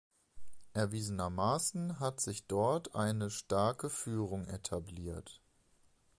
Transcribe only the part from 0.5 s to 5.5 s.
Erwiesenermaßen hat sich dort eine starke Führung etabliert.